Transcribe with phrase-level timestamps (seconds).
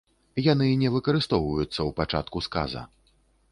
[0.51, 2.81] Яны не выкарыстоўваюцца ў пачатку сказа.